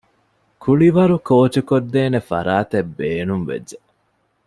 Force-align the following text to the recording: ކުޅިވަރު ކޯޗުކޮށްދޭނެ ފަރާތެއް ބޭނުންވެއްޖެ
ކުޅިވަރު 0.63 1.17
ކޯޗުކޮށްދޭނެ 1.27 2.19
ފަރާތެއް 2.29 2.91
ބޭނުންވެއްޖެ 2.97 3.77